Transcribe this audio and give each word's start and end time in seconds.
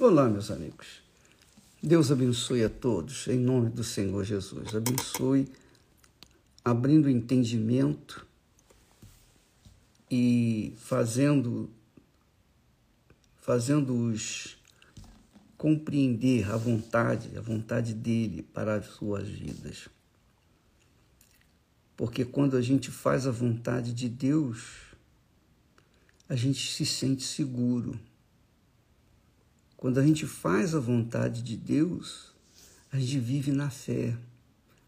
Olá, 0.00 0.28
meus 0.28 0.48
amigos. 0.52 1.02
Deus 1.82 2.12
abençoe 2.12 2.62
a 2.62 2.68
todos, 2.68 3.26
em 3.26 3.36
nome 3.36 3.68
do 3.68 3.82
Senhor 3.82 4.22
Jesus. 4.22 4.72
Abençoe, 4.72 5.48
abrindo 6.64 7.10
entendimento 7.10 8.24
e 10.08 10.72
fazendo 10.76 11.68
fazendo-os 13.38 14.56
compreender 15.56 16.48
a 16.48 16.56
vontade, 16.56 17.36
a 17.36 17.40
vontade 17.40 17.92
dele 17.92 18.44
para 18.44 18.76
as 18.76 18.86
suas 18.86 19.28
vidas. 19.28 19.88
Porque 21.96 22.24
quando 22.24 22.56
a 22.56 22.62
gente 22.62 22.92
faz 22.92 23.26
a 23.26 23.32
vontade 23.32 23.92
de 23.92 24.08
Deus, 24.08 24.94
a 26.28 26.36
gente 26.36 26.72
se 26.72 26.86
sente 26.86 27.24
seguro 27.24 27.98
quando 29.78 29.98
a 29.98 30.04
gente 30.04 30.26
faz 30.26 30.74
a 30.74 30.80
vontade 30.80 31.40
de 31.40 31.56
Deus, 31.56 32.34
a 32.90 32.98
gente 32.98 33.20
vive 33.20 33.52
na 33.52 33.70
fé, 33.70 34.18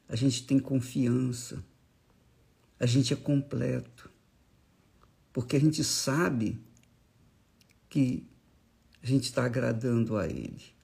a 0.08 0.16
gente 0.16 0.44
tem 0.44 0.58
confiança, 0.58 1.64
a 2.78 2.86
gente 2.86 3.14
é 3.14 3.16
completo, 3.16 4.10
porque 5.32 5.54
a 5.54 5.60
gente 5.60 5.84
sabe 5.84 6.60
que 7.88 8.26
a 9.00 9.06
gente 9.06 9.26
está 9.26 9.44
agradando 9.44 10.16
a 10.16 10.26
Ele. 10.26 10.74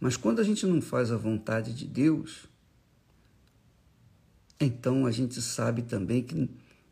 Mas 0.00 0.16
quando 0.16 0.40
a 0.40 0.44
gente 0.44 0.66
não 0.66 0.82
faz 0.82 1.12
a 1.12 1.16
vontade 1.16 1.72
de 1.72 1.86
Deus, 1.86 2.48
então 4.58 5.06
a 5.06 5.12
gente 5.12 5.40
sabe 5.40 5.82
também 5.82 6.24
que, 6.24 6.50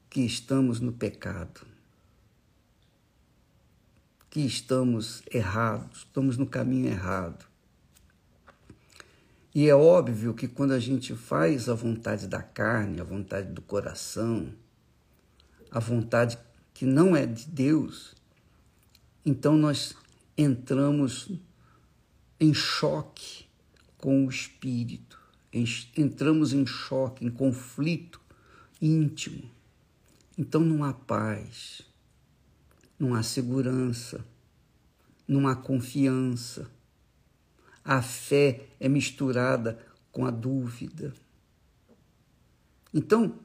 que 0.09 0.21
estamos 0.21 0.79
no 0.79 0.93
pecado 0.93 1.70
que 4.31 4.41
estamos 4.41 5.23
errados, 5.29 5.99
estamos 5.99 6.39
no 6.39 6.47
caminho 6.47 6.87
errado. 6.87 7.45
E 9.53 9.69
é 9.69 9.75
óbvio 9.75 10.33
que 10.33 10.47
quando 10.47 10.71
a 10.71 10.79
gente 10.79 11.17
faz 11.17 11.69
a 11.69 11.75
vontade 11.75 12.29
da 12.29 12.41
carne, 12.41 13.01
a 13.01 13.05
vontade 13.05 13.53
do 13.53 13.61
coração, 13.61 14.55
a 15.69 15.81
vontade 15.81 16.39
que 16.73 16.87
não 16.87 17.17
é 17.17 17.27
de 17.27 17.49
Deus, 17.49 18.15
então 19.27 19.57
nós 19.57 19.97
entramos 20.39 21.33
em 22.39 22.55
choque 22.55 23.47
com 23.99 24.25
o 24.25 24.31
espírito, 24.31 25.21
entramos 25.97 26.53
em 26.53 26.65
choque, 26.65 27.27
em 27.27 27.31
conflito 27.31 28.21
íntimo. 28.81 29.51
Então 30.39 30.61
não 30.61 30.85
há 30.85 30.93
paz 30.93 31.90
não 33.01 33.15
há 33.15 33.23
segurança, 33.23 34.23
não 35.27 35.49
há 35.49 35.57
confiança. 35.57 36.71
A 37.83 38.03
fé 38.03 38.69
é 38.79 38.91
misturada 38.91 39.79
com 40.13 40.27
a 40.27 40.31
dúvida. 40.31 41.15
Então, 42.93 43.39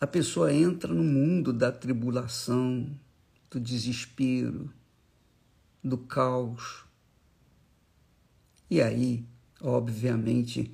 a 0.00 0.06
pessoa 0.06 0.54
entra 0.54 0.94
no 0.94 1.02
mundo 1.02 1.52
da 1.52 1.72
tribulação, 1.72 2.88
do 3.50 3.58
desespero, 3.58 4.72
do 5.82 5.98
caos. 5.98 6.84
E 8.70 8.80
aí, 8.80 9.26
obviamente, 9.60 10.72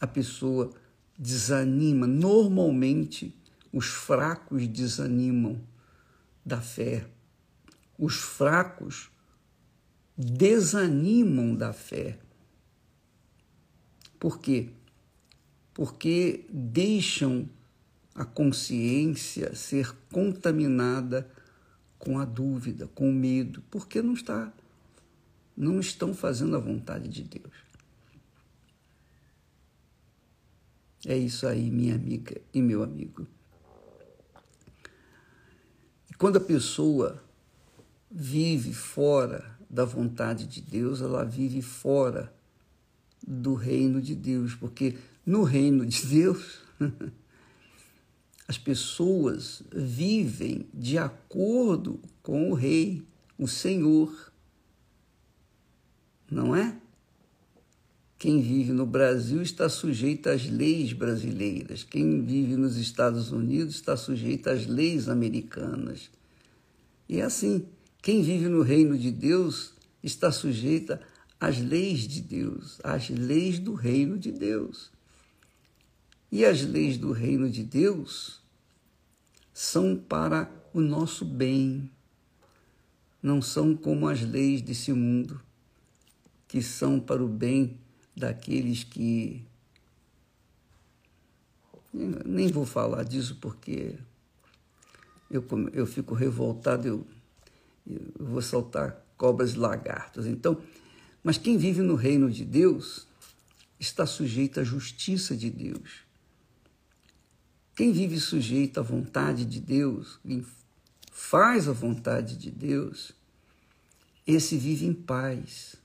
a 0.00 0.06
pessoa 0.06 0.72
desanima. 1.18 2.06
Normalmente, 2.06 3.36
os 3.70 3.86
fracos 3.86 4.66
desanimam 4.66 5.60
da 6.44 6.60
fé. 6.60 7.06
Os 7.98 8.16
fracos 8.16 9.10
desanimam 10.16 11.54
da 11.54 11.72
fé. 11.72 12.18
Por 14.18 14.38
quê? 14.38 14.70
Porque 15.74 16.46
deixam 16.50 17.48
a 18.14 18.24
consciência 18.24 19.54
ser 19.54 19.94
contaminada 20.10 21.30
com 21.98 22.18
a 22.18 22.24
dúvida, 22.24 22.88
com 22.88 23.08
o 23.08 23.12
medo, 23.12 23.62
porque 23.70 24.02
não 24.02 24.14
está 24.14 24.52
não 25.56 25.80
estão 25.80 26.14
fazendo 26.14 26.56
a 26.56 26.58
vontade 26.58 27.08
de 27.08 27.22
Deus. 27.22 27.52
É 31.06 31.16
isso 31.16 31.46
aí, 31.46 31.70
minha 31.70 31.94
amiga 31.94 32.40
e 32.54 32.62
meu 32.62 32.82
amigo. 32.82 33.26
Quando 36.22 36.36
a 36.36 36.40
pessoa 36.40 37.20
vive 38.08 38.72
fora 38.72 39.58
da 39.68 39.84
vontade 39.84 40.46
de 40.46 40.60
Deus, 40.60 41.00
ela 41.00 41.24
vive 41.24 41.60
fora 41.60 42.32
do 43.26 43.54
reino 43.54 44.00
de 44.00 44.14
Deus, 44.14 44.54
porque 44.54 44.96
no 45.26 45.42
reino 45.42 45.84
de 45.84 46.06
Deus 46.06 46.60
as 48.46 48.56
pessoas 48.56 49.64
vivem 49.74 50.64
de 50.72 50.96
acordo 50.96 51.98
com 52.22 52.52
o 52.52 52.54
rei, 52.54 53.04
o 53.36 53.48
Senhor. 53.48 54.32
Não 56.30 56.54
é? 56.54 56.80
Quem 58.22 58.40
vive 58.40 58.70
no 58.70 58.86
Brasil 58.86 59.42
está 59.42 59.68
sujeito 59.68 60.28
às 60.28 60.48
leis 60.48 60.92
brasileiras. 60.92 61.82
Quem 61.82 62.24
vive 62.24 62.54
nos 62.54 62.76
Estados 62.76 63.32
Unidos 63.32 63.74
está 63.74 63.96
sujeito 63.96 64.48
às 64.48 64.64
leis 64.64 65.08
americanas. 65.08 66.08
E 67.08 67.18
é 67.18 67.24
assim, 67.24 67.66
quem 68.00 68.22
vive 68.22 68.46
no 68.46 68.62
reino 68.62 68.96
de 68.96 69.10
Deus 69.10 69.74
está 70.04 70.30
sujeita 70.30 71.02
às 71.40 71.58
leis 71.58 72.06
de 72.06 72.20
Deus, 72.20 72.78
às 72.84 73.08
leis 73.08 73.58
do 73.58 73.74
reino 73.74 74.16
de 74.16 74.30
Deus. 74.30 74.92
E 76.30 76.44
as 76.44 76.62
leis 76.62 76.96
do 76.96 77.10
reino 77.10 77.50
de 77.50 77.64
Deus 77.64 78.40
são 79.52 79.96
para 79.96 80.48
o 80.72 80.80
nosso 80.80 81.24
bem, 81.24 81.90
não 83.20 83.42
são 83.42 83.74
como 83.74 84.06
as 84.06 84.22
leis 84.22 84.62
desse 84.62 84.92
mundo, 84.92 85.42
que 86.46 86.62
são 86.62 87.00
para 87.00 87.20
o 87.20 87.26
bem 87.26 87.80
daqueles 88.16 88.84
que. 88.84 89.44
Nem 91.92 92.48
vou 92.48 92.64
falar 92.64 93.02
disso 93.04 93.36
porque 93.40 93.98
eu, 95.30 95.44
eu 95.72 95.86
fico 95.86 96.14
revoltado, 96.14 96.88
eu, 96.88 97.06
eu 97.86 98.26
vou 98.26 98.40
soltar 98.40 99.04
cobras 99.16 99.52
e 99.52 99.58
lagartos. 99.58 100.26
Então, 100.26 100.60
mas 101.22 101.36
quem 101.36 101.58
vive 101.58 101.82
no 101.82 101.94
reino 101.94 102.30
de 102.30 102.44
Deus 102.44 103.06
está 103.78 104.06
sujeito 104.06 104.60
à 104.60 104.64
justiça 104.64 105.36
de 105.36 105.50
Deus. 105.50 106.02
Quem 107.74 107.92
vive 107.92 108.18
sujeito 108.18 108.80
à 108.80 108.82
vontade 108.82 109.44
de 109.44 109.60
Deus, 109.60 110.18
quem 110.26 110.44
faz 111.10 111.68
a 111.68 111.72
vontade 111.72 112.36
de 112.36 112.50
Deus, 112.50 113.12
esse 114.26 114.56
vive 114.56 114.86
em 114.86 114.94
paz. 114.94 115.76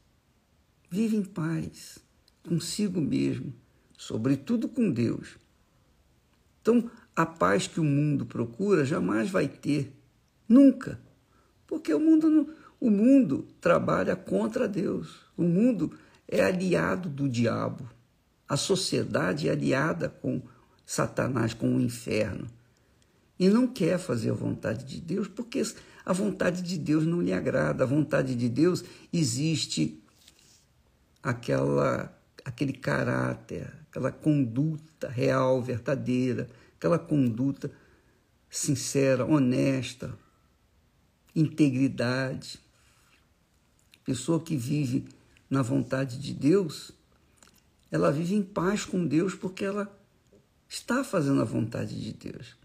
Vive 0.90 1.18
em 1.18 1.24
paz 1.24 2.00
consigo 2.48 3.02
mesmo, 3.02 3.54
sobretudo 3.98 4.70
com 4.70 4.90
Deus. 4.90 5.38
Então, 6.62 6.90
a 7.16 7.26
paz 7.26 7.68
que 7.68 7.80
o 7.80 7.84
mundo 7.84 8.26
procura 8.26 8.86
jamais 8.86 9.30
vai 9.30 9.48
ter, 9.48 9.92
nunca, 10.48 11.00
porque 11.66 11.94
o 11.94 12.00
mundo, 12.00 12.30
não, 12.30 12.50
o 12.80 12.90
mundo 12.90 13.48
trabalha 13.60 14.16
contra 14.16 14.68
Deus. 14.68 15.26
O 15.36 15.44
mundo 15.44 15.92
é 16.28 16.44
aliado 16.44 17.10
do 17.10 17.28
diabo. 17.28 17.90
A 18.48 18.56
sociedade 18.56 19.50
é 19.50 19.52
aliada 19.52 20.10
com 20.10 20.42
Satanás, 20.86 21.54
com 21.54 21.76
o 21.76 21.82
inferno. 21.82 22.48
E 23.40 23.50
não 23.50 23.68
quer 23.68 24.00
fazer 24.00 24.32
a 24.32 24.36
vontade 24.36 24.86
de 24.86 25.02
Deus 25.02 25.28
porque 25.28 25.62
a 26.06 26.14
vontade 26.14 26.62
de 26.62 26.78
Deus 26.78 27.06
não 27.06 27.22
lhe 27.22 27.34
agrada. 27.34 27.84
A 27.84 27.88
vontade 27.88 28.36
de 28.36 28.48
Deus 28.48 28.84
existe 29.12 30.02
aquela 31.22 32.17
aquele 32.48 32.72
caráter, 32.72 33.70
aquela 33.90 34.10
conduta 34.10 35.10
real, 35.10 35.62
verdadeira, 35.62 36.48
aquela 36.78 36.98
conduta 36.98 37.70
sincera, 38.50 39.26
honesta, 39.26 40.18
integridade. 41.36 42.58
Pessoa 44.06 44.42
que 44.42 44.56
vive 44.56 45.10
na 45.50 45.62
vontade 45.62 46.18
de 46.18 46.34
Deus, 46.34 46.94
ela 47.92 48.14
vive 48.14 48.34
em 48.34 48.44
paz 48.44 48.86
com 48.86 49.06
Deus 49.06 49.36
porque 49.36 49.66
ela 49.66 49.94
está 50.70 51.04
fazendo 51.04 51.42
a 51.42 51.46
vontade 51.46 52.02
de 52.02 52.14
Deus. 52.14 52.56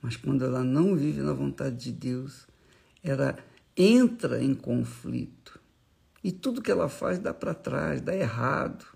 Mas 0.00 0.16
quando 0.16 0.42
ela 0.42 0.64
não 0.64 0.96
vive 0.96 1.20
na 1.20 1.34
vontade 1.34 1.76
de 1.76 1.92
Deus, 1.92 2.46
ela 3.04 3.38
entra 3.76 4.42
em 4.42 4.54
conflito. 4.54 5.60
E 6.24 6.32
tudo 6.32 6.62
que 6.62 6.70
ela 6.70 6.88
faz 6.88 7.18
dá 7.18 7.34
para 7.34 7.52
trás, 7.52 8.00
dá 8.00 8.16
errado. 8.16 8.86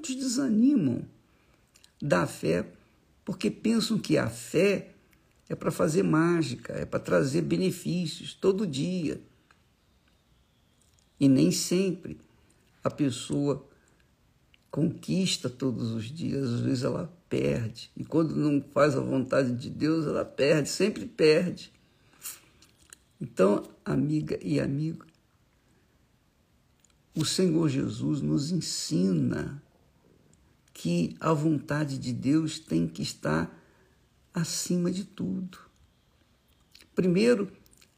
Muitos 0.00 0.16
desanimam 0.16 1.04
da 2.00 2.26
fé 2.26 2.66
porque 3.22 3.50
pensam 3.50 3.98
que 3.98 4.16
a 4.16 4.30
fé 4.30 4.94
é 5.46 5.54
para 5.54 5.70
fazer 5.70 6.02
mágica, 6.02 6.72
é 6.72 6.86
para 6.86 6.98
trazer 6.98 7.42
benefícios 7.42 8.32
todo 8.32 8.66
dia. 8.66 9.20
E 11.20 11.28
nem 11.28 11.52
sempre 11.52 12.18
a 12.82 12.88
pessoa 12.88 13.68
conquista 14.70 15.50
todos 15.50 15.90
os 15.90 16.04
dias, 16.06 16.48
às 16.48 16.60
vezes 16.60 16.82
ela 16.82 17.14
perde. 17.28 17.90
E 17.94 18.02
quando 18.02 18.34
não 18.34 18.64
faz 18.72 18.96
a 18.96 19.00
vontade 19.00 19.52
de 19.52 19.68
Deus, 19.68 20.06
ela 20.06 20.24
perde, 20.24 20.70
sempre 20.70 21.04
perde. 21.04 21.70
Então, 23.20 23.68
amiga 23.84 24.38
e 24.42 24.58
amigo, 24.60 25.04
o 27.14 27.22
Senhor 27.22 27.68
Jesus 27.68 28.22
nos 28.22 28.50
ensina 28.50 29.62
que 30.80 31.14
a 31.20 31.34
vontade 31.34 31.98
de 31.98 32.10
Deus 32.10 32.58
tem 32.58 32.88
que 32.88 33.02
estar 33.02 33.54
acima 34.32 34.90
de 34.90 35.04
tudo. 35.04 35.58
Primeiro, 36.94 37.52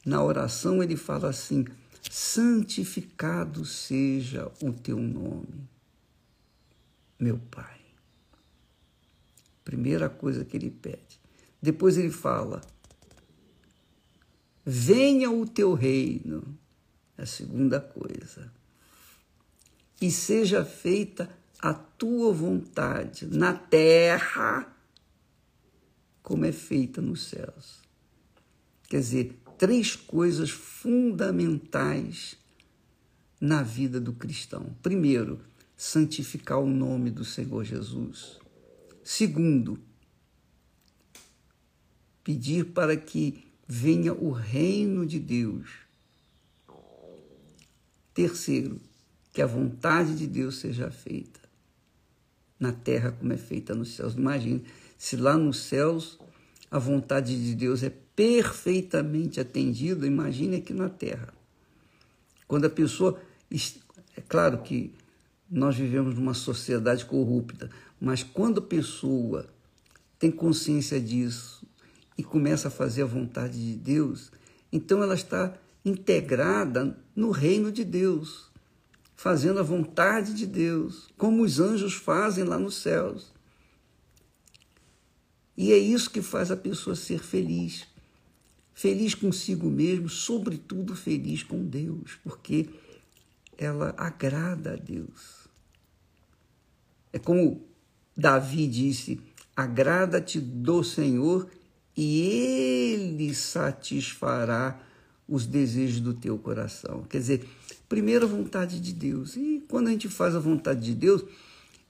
na 0.05 0.21
oração, 0.21 0.83
ele 0.83 0.97
fala 0.97 1.29
assim: 1.29 1.65
santificado 2.11 3.65
seja 3.65 4.51
o 4.61 4.73
teu 4.73 4.99
nome, 4.99 5.69
meu 7.21 7.39
Pai. 7.53 7.79
Primeira 9.65 10.11
coisa 10.11 10.45
que 10.45 10.57
ele 10.57 10.73
pede. 10.73 11.21
Depois 11.63 11.97
ele 11.97 12.11
fala: 12.11 12.63
venha 14.67 15.31
o 15.31 15.47
teu 15.47 15.73
reino. 15.73 16.59
A 17.17 17.27
segunda 17.27 17.79
coisa. 17.79 18.53
E 20.01 20.11
seja 20.11 20.65
feita 20.65 21.31
a 21.63 21.73
tua 21.73 22.33
vontade 22.33 23.25
na 23.27 23.55
terra, 23.55 24.67
como 26.21 26.45
é 26.45 26.51
feita 26.51 27.01
nos 27.01 27.29
céus. 27.29 27.81
Quer 28.89 28.99
dizer, 28.99 29.41
três 29.57 29.95
coisas 29.95 30.51
fundamentais 30.51 32.37
na 33.41 33.63
vida 33.63 34.01
do 34.01 34.13
cristão. 34.13 34.75
Primeiro, 34.83 35.41
santificar 35.77 36.59
o 36.59 36.67
nome 36.67 37.13
do 37.13 37.25
Senhor 37.25 37.65
Jesus. 37.65 38.41
Segundo, 39.05 39.79
pedir 42.25 42.73
para 42.73 42.97
que 42.97 43.47
venha 43.69 44.13
o 44.13 44.33
reino 44.33 45.07
de 45.07 45.21
Deus. 45.21 45.71
Terceiro, 48.13 48.81
que 49.33 49.41
a 49.41 49.47
vontade 49.47 50.17
de 50.17 50.27
Deus 50.27 50.59
seja 50.59 50.91
feita 50.91 51.42
na 52.63 52.73
terra 52.73 53.11
como 53.11 53.33
é 53.33 53.37
feita 53.37 53.75
nos 53.75 53.97
céus. 53.97 54.15
Imagine 54.15 54.63
se 54.97 55.17
lá 55.17 55.37
nos 55.37 55.59
céus 55.59 56.17
a 56.71 56.79
vontade 56.79 57.37
de 57.45 57.57
Deus 57.57 57.83
é 57.83 57.91
perfeitamente 58.15 59.41
atendida, 59.41 60.07
imagine 60.07 60.57
aqui 60.57 60.73
na 60.73 60.89
terra. 60.89 61.35
Quando 62.47 62.67
a 62.67 62.71
pessoa. 62.71 63.21
É 64.17 64.21
claro 64.21 64.59
que 64.59 64.95
nós 65.51 65.77
vivemos 65.77 66.15
numa 66.15 66.35
sociedade 66.35 67.05
corrupta, 67.05 67.69
mas 68.01 68.23
quando 68.23 68.59
a 68.59 68.63
pessoa 68.63 69.47
tem 70.19 70.31
consciência 70.31 71.01
disso 71.01 71.67
e 72.17 72.23
começa 72.23 72.69
a 72.69 72.71
fazer 72.71 73.03
a 73.03 73.07
vontade 73.07 73.59
de 73.59 73.75
Deus, 73.75 74.31
então 74.71 75.03
ela 75.03 75.15
está 75.15 75.55
integrada 75.85 76.97
no 77.17 77.31
reino 77.31 77.73
de 77.73 77.85
Deus, 77.85 78.52
fazendo 79.17 79.61
a 79.61 79.63
vontade 79.63 80.35
de 80.35 80.47
Deus, 80.47 81.09
como 81.17 81.43
os 81.43 81.61
anjos 81.61 81.95
fazem 81.95 82.45
lá 82.45 82.59
nos 82.59 82.77
céus. 82.77 83.33
E 85.57 85.73
é 85.73 85.79
isso 85.79 86.11
que 86.11 86.23
faz 86.23 86.51
a 86.51 86.57
pessoa 86.57 86.97
ser 86.97 87.21
feliz. 87.21 87.87
Feliz 88.75 89.15
consigo 89.15 89.69
mesmo, 89.69 90.09
sobretudo 90.09 90.97
feliz 90.97 91.43
com 91.43 91.65
Deus, 91.65 92.19
porque 92.25 92.69
ela 93.57 93.95
agrada 93.97 94.73
a 94.73 94.77
Deus. 94.77 95.47
É 97.13 97.19
como 97.19 97.63
Davi 98.17 98.67
disse: 98.67 99.21
agrada-te 99.55 100.41
do 100.41 100.83
Senhor 100.83 101.49
e 101.97 102.21
ele 102.21 103.35
satisfará 103.35 104.81
os 105.29 105.47
desejos 105.47 106.01
do 106.01 106.15
teu 106.15 106.39
coração. 106.39 107.05
Quer 107.05 107.19
dizer, 107.19 107.49
primeiro 107.93 108.25
a 108.25 108.29
vontade 108.29 108.81
de 108.81 108.91
Deus. 108.91 109.37
E 109.37 109.63
quando 109.69 109.89
a 109.89 109.91
gente 109.91 110.09
faz 110.09 110.35
a 110.35 110.39
vontade 110.39 110.81
de 110.81 110.95
Deus, 110.95 111.23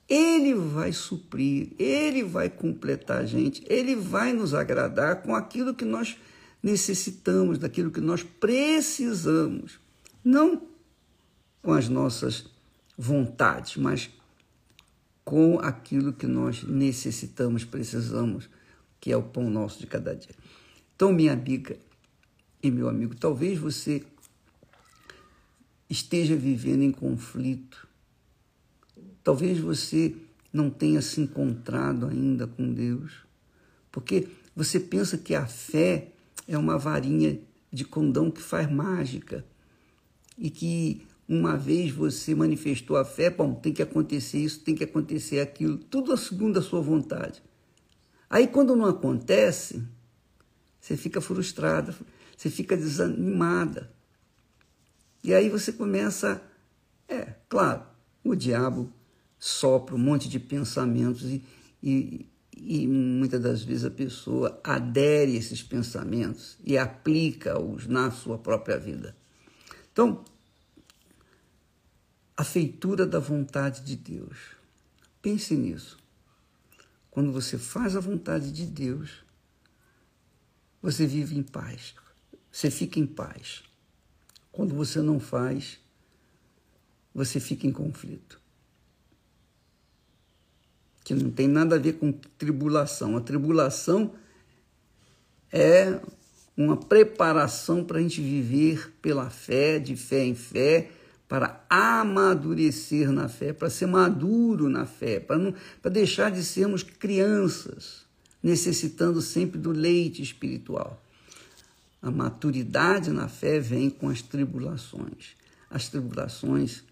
ele 0.08 0.52
vai 0.52 0.92
suprir, 0.92 1.74
ele 1.78 2.24
vai 2.24 2.50
completar 2.50 3.20
a 3.20 3.24
gente, 3.24 3.62
ele 3.68 3.94
vai 3.94 4.32
nos 4.32 4.52
agradar 4.52 5.22
com 5.22 5.32
aquilo 5.32 5.72
que 5.72 5.84
nós 5.84 6.16
necessitamos, 6.60 7.56
daquilo 7.56 7.92
que 7.92 8.00
nós 8.00 8.24
precisamos. 8.24 9.78
Não 10.24 10.66
com 11.62 11.72
as 11.72 11.88
nossas 11.88 12.46
vontades, 12.98 13.76
mas 13.76 14.10
com 15.24 15.60
aquilo 15.60 16.12
que 16.12 16.26
nós 16.26 16.64
necessitamos, 16.64 17.64
precisamos, 17.64 18.50
que 19.00 19.12
é 19.12 19.16
o 19.16 19.22
pão 19.22 19.48
nosso 19.48 19.78
de 19.78 19.86
cada 19.86 20.16
dia. 20.16 20.34
Então, 20.96 21.12
minha 21.12 21.32
amiga 21.32 21.76
e 22.60 22.72
meu 22.72 22.88
amigo, 22.88 23.14
talvez 23.14 23.56
você 23.56 24.02
esteja 25.92 26.34
vivendo 26.34 26.82
em 26.82 26.90
conflito, 26.90 27.86
talvez 29.22 29.58
você 29.58 30.16
não 30.52 30.70
tenha 30.70 31.02
se 31.02 31.20
encontrado 31.20 32.06
ainda 32.06 32.46
com 32.46 32.72
Deus, 32.72 33.12
porque 33.90 34.26
você 34.56 34.80
pensa 34.80 35.18
que 35.18 35.34
a 35.34 35.46
fé 35.46 36.08
é 36.48 36.56
uma 36.56 36.78
varinha 36.78 37.38
de 37.70 37.84
condão 37.84 38.30
que 38.30 38.42
faz 38.42 38.70
mágica 38.70 39.44
e 40.36 40.50
que 40.50 41.02
uma 41.28 41.56
vez 41.56 41.92
você 41.92 42.34
manifestou 42.34 42.96
a 42.96 43.04
fé, 43.04 43.30
bom, 43.30 43.54
tem 43.54 43.72
que 43.72 43.82
acontecer 43.82 44.38
isso, 44.38 44.60
tem 44.60 44.74
que 44.74 44.84
acontecer 44.84 45.40
aquilo, 45.40 45.78
tudo 45.78 46.16
segundo 46.16 46.58
a 46.58 46.62
sua 46.62 46.80
vontade. 46.80 47.42
Aí 48.28 48.46
quando 48.46 48.74
não 48.74 48.86
acontece, 48.86 49.82
você 50.80 50.96
fica 50.96 51.20
frustrada, 51.20 51.94
você 52.36 52.50
fica 52.50 52.76
desanimada. 52.76 53.92
E 55.22 55.32
aí 55.32 55.48
você 55.48 55.72
começa, 55.72 56.42
é, 57.08 57.34
claro, 57.48 57.84
o 58.24 58.34
diabo 58.34 58.92
sopra 59.38 59.94
um 59.94 59.98
monte 59.98 60.28
de 60.28 60.40
pensamentos 60.40 61.22
e, 61.24 61.44
e, 61.82 62.26
e 62.56 62.86
muitas 62.86 63.40
das 63.40 63.62
vezes 63.62 63.84
a 63.84 63.90
pessoa 63.90 64.60
adere 64.64 65.32
a 65.32 65.38
esses 65.38 65.62
pensamentos 65.62 66.56
e 66.64 66.76
aplica-os 66.76 67.86
na 67.86 68.10
sua 68.10 68.38
própria 68.38 68.78
vida. 68.78 69.16
Então, 69.92 70.24
a 72.36 72.44
feitura 72.44 73.06
da 73.06 73.18
vontade 73.18 73.82
de 73.82 73.94
Deus. 73.94 74.56
Pense 75.20 75.54
nisso. 75.54 75.98
Quando 77.10 77.30
você 77.30 77.58
faz 77.58 77.94
a 77.94 78.00
vontade 78.00 78.50
de 78.50 78.66
Deus, 78.66 79.22
você 80.80 81.06
vive 81.06 81.38
em 81.38 81.42
paz. 81.42 81.94
Você 82.50 82.70
fica 82.70 82.98
em 82.98 83.06
paz. 83.06 83.62
Quando 84.52 84.74
você 84.74 85.00
não 85.00 85.18
faz, 85.18 85.80
você 87.14 87.40
fica 87.40 87.66
em 87.66 87.72
conflito. 87.72 88.38
Que 91.02 91.14
não 91.14 91.30
tem 91.30 91.48
nada 91.48 91.76
a 91.76 91.78
ver 91.78 91.94
com 91.94 92.12
tribulação. 92.12 93.16
A 93.16 93.20
tribulação 93.20 94.12
é 95.50 95.98
uma 96.56 96.76
preparação 96.76 97.82
para 97.82 97.98
a 97.98 98.02
gente 98.02 98.20
viver 98.20 98.92
pela 99.00 99.30
fé, 99.30 99.78
de 99.78 99.96
fé 99.96 100.24
em 100.24 100.34
fé, 100.34 100.90
para 101.26 101.64
amadurecer 101.68 103.10
na 103.10 103.26
fé, 103.26 103.54
para 103.54 103.70
ser 103.70 103.86
maduro 103.86 104.68
na 104.68 104.84
fé, 104.84 105.18
para, 105.18 105.38
não, 105.38 105.54
para 105.80 105.90
deixar 105.90 106.30
de 106.30 106.44
sermos 106.44 106.82
crianças, 106.82 108.04
necessitando 108.42 109.22
sempre 109.22 109.58
do 109.58 109.72
leite 109.72 110.20
espiritual. 110.20 111.02
A 112.02 112.10
maturidade 112.10 113.12
na 113.12 113.28
fé 113.28 113.60
vem 113.60 113.88
com 113.88 114.08
as 114.08 114.20
tribulações. 114.20 115.36
As 115.70 115.88
tribulações 115.88 116.82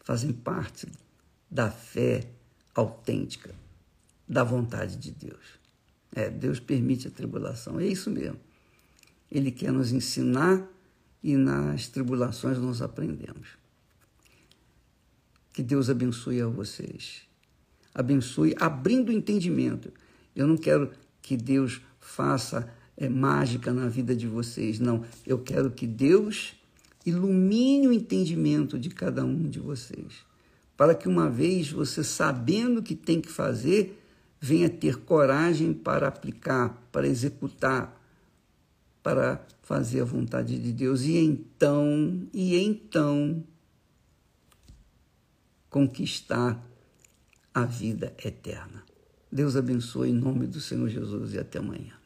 fazem 0.00 0.32
parte 0.32 0.88
da 1.50 1.70
fé 1.70 2.26
autêntica, 2.74 3.54
da 4.26 4.42
vontade 4.42 4.96
de 4.96 5.10
Deus. 5.10 5.60
É, 6.12 6.30
Deus 6.30 6.58
permite 6.58 7.06
a 7.06 7.10
tribulação, 7.10 7.78
é 7.78 7.86
isso 7.86 8.10
mesmo. 8.10 8.40
Ele 9.30 9.52
quer 9.52 9.70
nos 9.70 9.92
ensinar 9.92 10.66
e 11.22 11.36
nas 11.36 11.86
tribulações 11.88 12.58
nós 12.58 12.80
aprendemos. 12.80 13.48
Que 15.52 15.62
Deus 15.62 15.90
abençoe 15.90 16.40
a 16.40 16.46
vocês. 16.46 17.22
Abençoe 17.94 18.54
abrindo 18.58 19.10
o 19.10 19.12
entendimento. 19.12 19.92
Eu 20.34 20.46
não 20.46 20.56
quero 20.56 20.90
que 21.20 21.36
Deus 21.36 21.80
faça 22.00 22.72
é, 23.00 23.08
mágica 23.08 23.72
na 23.72 23.88
vida 23.88 24.14
de 24.14 24.28
vocês, 24.28 24.78
não. 24.78 25.02
Eu 25.26 25.40
quero 25.40 25.70
que 25.70 25.86
Deus 25.86 26.54
ilumine 27.04 27.88
o 27.88 27.92
entendimento 27.92 28.78
de 28.78 28.90
cada 28.90 29.24
um 29.24 29.48
de 29.48 29.58
vocês. 29.58 30.24
Para 30.76 30.94
que 30.94 31.08
uma 31.08 31.28
vez 31.28 31.72
você 31.72 32.04
sabendo 32.04 32.78
o 32.78 32.82
que 32.82 32.94
tem 32.94 33.20
que 33.20 33.30
fazer, 33.30 34.00
venha 34.40 34.70
ter 34.70 34.98
coragem 34.98 35.72
para 35.72 36.06
aplicar, 36.06 36.88
para 36.92 37.08
executar 37.08 38.00
para 39.02 39.44
fazer 39.62 40.02
a 40.02 40.04
vontade 40.04 40.58
de 40.58 40.72
Deus 40.72 41.02
e 41.02 41.16
então, 41.16 42.28
e 42.32 42.56
então 42.56 43.42
conquistar 45.68 46.62
a 47.54 47.64
vida 47.64 48.14
eterna. 48.24 48.84
Deus 49.30 49.56
abençoe 49.56 50.10
em 50.10 50.14
nome 50.14 50.46
do 50.46 50.60
Senhor 50.60 50.88
Jesus 50.88 51.34
e 51.34 51.38
até 51.38 51.58
amanhã. 51.58 51.99